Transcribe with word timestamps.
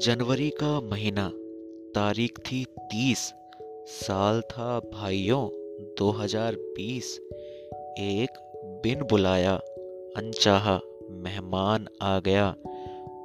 जनवरी 0.00 0.50
का 0.50 0.80
महीना, 0.80 1.28
तारीख 1.94 2.38
थी 2.38 2.64
तीस, 2.80 3.34
साल 3.86 4.40
था 4.40 4.80
भाइयों 4.80 5.48
2020 5.98 7.20
एक 7.98 8.28
बिन 8.84 9.02
बुलाया, 9.02 9.54
अनचाहा 10.16 10.80
मेहमान 11.10 11.86
आ 12.02 12.20
गया। 12.20 12.54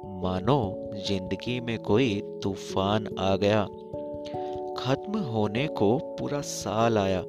मानो 0.06 0.90
ज़िंदगी 1.08 1.60
में 1.60 1.78
कोई 1.78 2.22
तूफ़ान 2.42 3.06
आ 3.18 3.36
गया। 3.36 3.64
खत्म 4.78 5.18
होने 5.18 5.66
को 5.66 5.98
पूरा 5.98 6.40
साल 6.40 6.98
आया। 6.98 7.20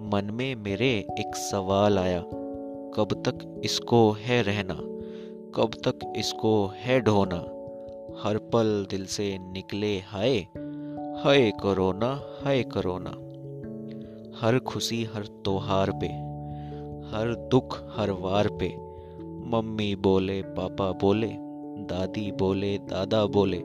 मन 0.00 0.30
में 0.32 0.54
मेरे 0.54 1.06
एक 1.18 1.36
सवाल 1.36 1.98
आया, 1.98 2.20
कब 2.94 3.22
तक 3.28 3.62
इसको 3.64 4.10
है 4.10 4.42
रहना? 4.42 4.74
कब 5.54 5.70
तक 5.88 6.12
इसको 6.16 6.66
है 6.66 7.00
ढोना? 7.00 7.54
हर 8.22 8.38
पल 8.38 8.86
दिल 8.90 9.06
से 9.06 9.38
निकले 9.40 9.98
हाय 9.98 10.38
हाय 11.24 11.52
करोना 11.62 12.22
हाय 12.44 12.62
करोना। 12.62 13.10
हर 14.40 14.58
खुशी 14.58 15.04
हर 15.04 15.22
त्योहार 15.22 15.90
पे, 15.90 16.06
हर 17.16 17.48
दुख 17.50 17.92
हर 17.96 18.10
वार 18.10 18.48
पे। 18.48 18.68
मम्मी 19.48 19.94
बोले, 19.94 20.42
पापा 20.42 20.92
बोले, 20.92 21.30
दादी 21.84 22.32
बोले, 22.32 22.78
दादा 22.78 23.26
बोले। 23.26 23.60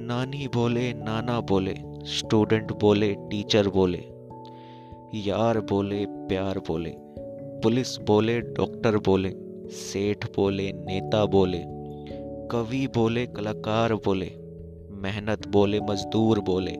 नानी 0.00 0.48
बोले, 0.48 0.92
नाना 0.92 1.40
बोले, 1.40 1.74
स्टूडेंट 2.04 2.72
बोले, 2.72 3.14
टीचर 3.14 3.68
बोले। 3.68 4.04
यार 5.20 5.60
बोले, 5.60 6.06
प्यार 6.06 6.58
बोले। 6.58 6.94
पुलिस 7.60 7.96
बोले, 7.96 8.40
डॉक्टर 8.40 8.96
बोले, 8.96 9.32
सेठ 9.68 10.36
बोले, 10.36 10.72
नेता 10.72 11.24
बोले। 11.26 11.73
कवि 12.50 12.86
बोले, 12.86 13.26
कलाकार 13.26 13.94
बोले, 13.94 14.26
मेहनत 14.90 15.46
बोले, 15.48 15.80
मजदूर 15.80 16.40
बोले, 16.40 16.72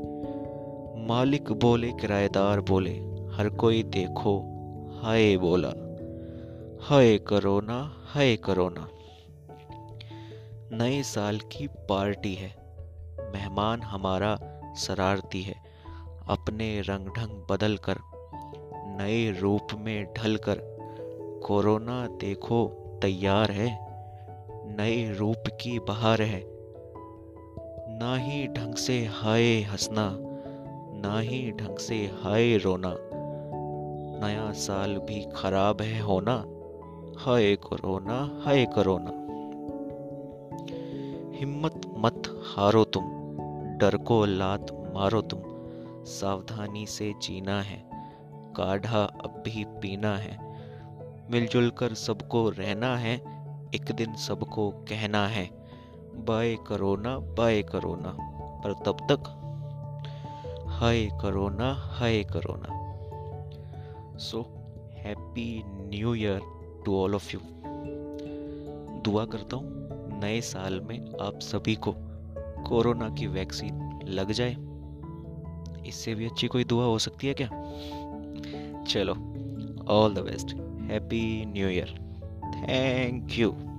मालिक 1.06 1.52
बोले, 1.52 1.92
किराएदार 1.92 2.60
बोले, 2.60 2.94
हर 3.36 3.48
कोई 3.48 3.82
देखो, 3.82 4.38
हाय 5.02 5.36
बोला, 5.36 5.72
हाय 6.80 7.18
करोना 7.18 7.94
हाय 8.06 8.36
करोना 8.36 8.88
नए 10.72 11.02
साल 11.02 11.38
की 11.38 11.66
पार्टी 11.66 12.34
है, 12.34 12.54
मेहमान 13.20 13.82
हमारा 13.82 14.36
शरारती 14.76 15.42
है, 15.42 15.54
अपने 16.28 16.80
रंग 16.80 17.08
ढंग 17.08 17.46
बदल 17.50 17.76
कर 17.76 17.98
नए 18.98 19.40
रूप 19.40 19.66
में 19.78 20.14
ढल 20.16 20.36
कर 20.36 20.58
कोरोना 21.46 22.06
देखो, 22.06 22.66
तैयार 23.02 23.50
है। 23.50 23.83
नए 24.78 25.12
रूप 25.12 25.44
की 25.60 25.78
बहार 25.78 26.22
है। 26.22 26.44
ना 27.98 28.16
ही 28.16 28.46
ढंग 28.46 28.74
से 28.74 29.04
हाय 29.04 29.60
हंसना, 29.60 30.16
ना 31.08 31.20
ही 31.20 31.52
ढंग 31.52 31.76
से 31.76 31.94
हाय 31.94 32.56
रोना। 32.56 32.94
नया 34.20 34.52
साल 34.52 34.96
भी 34.96 35.26
खराब 35.36 35.82
है 35.82 36.00
होना, 36.00 36.44
हाय 37.18 37.56
कोरोना 37.56 38.42
हाय 38.44 38.64
कोरोना 38.64 39.20
हिम्मत 41.38 41.80
मत 41.98 42.22
हारो 42.44 42.84
तुम, 42.84 43.04
डर 43.78 43.96
को 43.96 44.24
लात 44.24 44.92
मारो 44.94 45.20
तुम। 45.22 45.40
सावधानी 46.04 46.86
से 46.86 47.14
जीना 47.22 47.62
है, 47.62 47.90
काढ़ा 48.56 49.04
अब 49.04 49.42
भी 49.46 49.64
पीना 49.64 50.16
है। 50.16 50.38
मिलजुल 51.30 51.70
कर 51.70 51.94
सबको 51.94 52.48
रहना 52.48 52.96
है 52.96 53.33
एक 53.74 53.92
दिन 53.92 54.14
सबको 54.14 54.70
कहना 54.70 55.26
है, 55.28 55.44
बाय 56.26 56.56
करोना 56.66 57.18
बाय 57.18 57.62
करोना 57.62 58.16
पर 58.64 58.72
तब 58.72 58.96
तक, 59.10 59.30
hi 60.68 61.06
corona 61.22 61.72
hi 61.72 62.22
corona 62.24 62.68
so 64.18 64.40
happy 64.94 65.62
new 65.66 66.14
year 66.14 66.40
to 66.86 66.96
all 67.02 67.14
of 67.14 67.32
you 67.34 67.40
दुआ 69.02 69.24
करता 69.24 69.56
हूँ, 69.56 70.20
नए 70.20 70.40
साल 70.40 70.80
में 70.80 71.12
आप 71.20 71.40
सभी 71.40 71.74
को 71.74 71.94
कोरोना 72.68 73.08
की 73.10 73.26
वैक्सीन 73.26 74.00
लग 74.08 74.32
जाए। 74.32 74.56
इससे 75.86 76.14
भी 76.14 76.26
अच्छी 76.26 76.46
कोई 76.46 76.64
दुआ 76.64 76.84
हो 76.84 76.98
सकती 76.98 77.26
है 77.26 77.34
क्या? 77.34 77.48
चलो 78.84 79.12
all 79.88 80.14
the 80.14 80.18
best 80.18 80.54
happy 80.90 81.44
new 81.46 81.68
year 81.68 82.03
Thank 82.62 83.36
you. 83.36 83.73